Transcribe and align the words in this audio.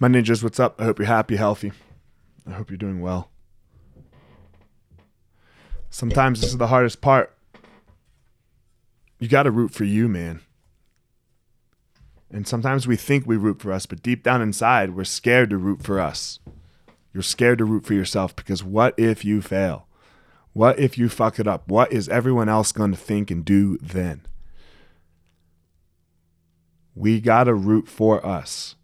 My 0.00 0.06
ninjas, 0.06 0.44
what's 0.44 0.60
up? 0.60 0.80
I 0.80 0.84
hope 0.84 1.00
you're 1.00 1.06
happy, 1.06 1.34
healthy. 1.34 1.72
I 2.46 2.52
hope 2.52 2.70
you're 2.70 2.78
doing 2.78 3.00
well. 3.00 3.30
Sometimes 5.90 6.40
this 6.40 6.50
is 6.50 6.56
the 6.56 6.68
hardest 6.68 7.00
part. 7.00 7.36
You 9.18 9.26
got 9.26 9.42
to 9.44 9.50
root 9.50 9.72
for 9.72 9.82
you, 9.82 10.08
man. 10.08 10.40
And 12.30 12.46
sometimes 12.46 12.86
we 12.86 12.94
think 12.94 13.26
we 13.26 13.36
root 13.36 13.60
for 13.60 13.72
us, 13.72 13.86
but 13.86 14.02
deep 14.02 14.22
down 14.22 14.40
inside, 14.40 14.94
we're 14.94 15.02
scared 15.02 15.50
to 15.50 15.56
root 15.56 15.82
for 15.82 15.98
us. 15.98 16.38
You're 17.12 17.22
scared 17.22 17.58
to 17.58 17.64
root 17.64 17.84
for 17.84 17.94
yourself 17.94 18.36
because 18.36 18.62
what 18.62 18.94
if 18.96 19.24
you 19.24 19.42
fail? 19.42 19.88
What 20.52 20.78
if 20.78 20.96
you 20.96 21.08
fuck 21.08 21.40
it 21.40 21.48
up? 21.48 21.68
What 21.68 21.92
is 21.92 22.08
everyone 22.08 22.48
else 22.48 22.70
going 22.70 22.92
to 22.92 22.98
think 22.98 23.32
and 23.32 23.44
do 23.44 23.78
then? 23.78 24.26
We 26.94 27.20
got 27.20 27.44
to 27.44 27.54
root 27.54 27.88
for 27.88 28.24
us. 28.24 28.76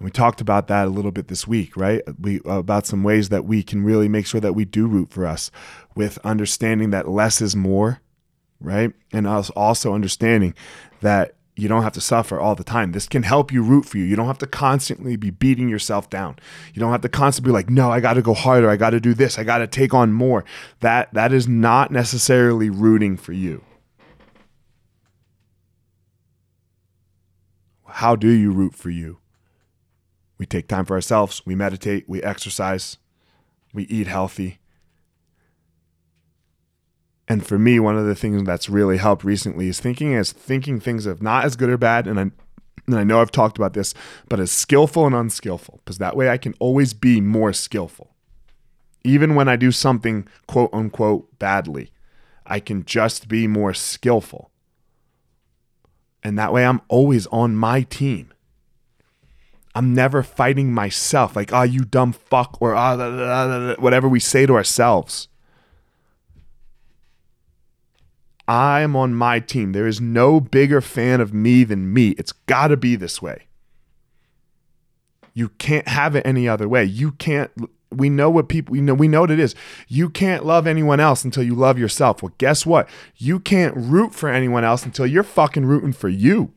And 0.00 0.06
we 0.06 0.10
talked 0.10 0.40
about 0.40 0.66
that 0.68 0.86
a 0.86 0.90
little 0.90 1.12
bit 1.12 1.28
this 1.28 1.46
week, 1.46 1.76
right? 1.76 2.02
We 2.18 2.40
about 2.46 2.86
some 2.86 3.02
ways 3.02 3.28
that 3.28 3.44
we 3.44 3.62
can 3.62 3.84
really 3.84 4.08
make 4.08 4.26
sure 4.26 4.40
that 4.40 4.54
we 4.54 4.64
do 4.64 4.86
root 4.86 5.10
for 5.10 5.26
us 5.26 5.50
with 5.94 6.18
understanding 6.24 6.88
that 6.90 7.06
less 7.06 7.42
is 7.42 7.54
more, 7.54 8.00
right? 8.60 8.94
And 9.12 9.26
us 9.26 9.50
also 9.50 9.92
understanding 9.92 10.54
that 11.02 11.34
you 11.54 11.68
don't 11.68 11.82
have 11.82 11.92
to 11.92 12.00
suffer 12.00 12.40
all 12.40 12.54
the 12.54 12.64
time. 12.64 12.92
This 12.92 13.06
can 13.06 13.24
help 13.24 13.52
you 13.52 13.62
root 13.62 13.84
for 13.84 13.98
you. 13.98 14.04
You 14.04 14.16
don't 14.16 14.26
have 14.26 14.38
to 14.38 14.46
constantly 14.46 15.16
be 15.16 15.28
beating 15.28 15.68
yourself 15.68 16.08
down. 16.08 16.38
You 16.72 16.80
don't 16.80 16.92
have 16.92 17.02
to 17.02 17.10
constantly 17.10 17.50
be 17.50 17.52
like, 17.52 17.68
"No, 17.68 17.90
I 17.90 18.00
got 18.00 18.14
to 18.14 18.22
go 18.22 18.32
harder. 18.32 18.70
I 18.70 18.76
got 18.76 18.90
to 18.90 19.00
do 19.00 19.12
this. 19.12 19.38
I 19.38 19.44
got 19.44 19.58
to 19.58 19.66
take 19.66 19.92
on 19.92 20.14
more." 20.14 20.46
That 20.80 21.12
that 21.12 21.30
is 21.30 21.46
not 21.46 21.90
necessarily 21.90 22.70
rooting 22.70 23.18
for 23.18 23.34
you. 23.34 23.62
How 27.86 28.16
do 28.16 28.30
you 28.30 28.50
root 28.50 28.74
for 28.74 28.88
you? 28.88 29.18
We 30.40 30.46
take 30.46 30.68
time 30.68 30.86
for 30.86 30.94
ourselves, 30.94 31.42
we 31.44 31.54
meditate, 31.54 32.08
we 32.08 32.22
exercise, 32.22 32.96
we 33.74 33.82
eat 33.84 34.06
healthy. 34.06 34.58
And 37.28 37.46
for 37.46 37.58
me, 37.58 37.78
one 37.78 37.98
of 37.98 38.06
the 38.06 38.14
things 38.14 38.42
that's 38.44 38.70
really 38.70 38.96
helped 38.96 39.22
recently 39.22 39.68
is 39.68 39.80
thinking 39.80 40.14
as 40.14 40.32
thinking 40.32 40.80
things 40.80 41.04
of 41.04 41.22
not 41.22 41.44
as 41.44 41.56
good 41.56 41.68
or 41.68 41.76
bad, 41.76 42.06
and 42.06 42.18
I 42.18 42.30
and 42.86 42.96
I 42.96 43.04
know 43.04 43.20
I've 43.20 43.30
talked 43.30 43.58
about 43.58 43.74
this, 43.74 43.92
but 44.30 44.40
as 44.40 44.50
skillful 44.50 45.04
and 45.04 45.14
unskillful, 45.14 45.80
because 45.84 45.98
that 45.98 46.16
way 46.16 46.30
I 46.30 46.38
can 46.38 46.54
always 46.58 46.94
be 46.94 47.20
more 47.20 47.52
skillful. 47.52 48.14
Even 49.04 49.34
when 49.34 49.46
I 49.46 49.56
do 49.56 49.70
something 49.70 50.26
quote 50.46 50.70
unquote 50.72 51.38
badly, 51.38 51.92
I 52.46 52.60
can 52.60 52.86
just 52.86 53.28
be 53.28 53.46
more 53.46 53.74
skillful. 53.74 54.50
And 56.22 56.38
that 56.38 56.50
way 56.50 56.64
I'm 56.64 56.80
always 56.88 57.26
on 57.26 57.56
my 57.56 57.82
team. 57.82 58.32
I'm 59.74 59.94
never 59.94 60.22
fighting 60.22 60.72
myself 60.72 61.36
like, 61.36 61.52
ah, 61.52 61.60
oh, 61.60 61.62
you 61.62 61.84
dumb 61.84 62.12
fuck, 62.12 62.58
or 62.60 62.74
ah, 62.74 63.76
whatever 63.78 64.08
we 64.08 64.20
say 64.20 64.46
to 64.46 64.54
ourselves. 64.54 65.28
I'm 68.48 68.96
on 68.96 69.14
my 69.14 69.38
team. 69.38 69.72
There 69.72 69.86
is 69.86 70.00
no 70.00 70.40
bigger 70.40 70.80
fan 70.80 71.20
of 71.20 71.32
me 71.32 71.62
than 71.62 71.92
me. 71.92 72.10
It's 72.18 72.32
got 72.32 72.68
to 72.68 72.76
be 72.76 72.96
this 72.96 73.22
way. 73.22 73.46
You 75.34 75.50
can't 75.50 75.86
have 75.86 76.16
it 76.16 76.26
any 76.26 76.48
other 76.48 76.68
way. 76.68 76.82
You 76.82 77.12
can't. 77.12 77.50
We 77.92 78.10
know 78.10 78.28
what 78.28 78.48
people. 78.48 78.72
We 78.72 78.80
know. 78.80 78.94
We 78.94 79.06
know 79.06 79.20
what 79.20 79.30
it 79.30 79.38
is. 79.38 79.54
You 79.86 80.10
can't 80.10 80.44
love 80.44 80.66
anyone 80.66 80.98
else 80.98 81.24
until 81.24 81.44
you 81.44 81.54
love 81.54 81.78
yourself. 81.78 82.24
Well, 82.24 82.32
guess 82.38 82.66
what? 82.66 82.88
You 83.16 83.38
can't 83.38 83.76
root 83.76 84.16
for 84.16 84.28
anyone 84.28 84.64
else 84.64 84.84
until 84.84 85.06
you're 85.06 85.22
fucking 85.22 85.64
rooting 85.64 85.92
for 85.92 86.08
you. 86.08 86.52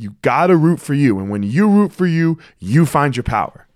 You 0.00 0.16
got 0.22 0.46
to 0.46 0.56
root 0.56 0.80
for 0.80 0.94
you. 0.94 1.18
And 1.18 1.28
when 1.28 1.42
you 1.42 1.68
root 1.68 1.92
for 1.92 2.06
you, 2.06 2.38
you 2.58 2.86
find 2.86 3.14
your 3.14 3.22
power. 3.22 3.66